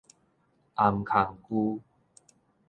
[0.73, 1.79] 涵空龜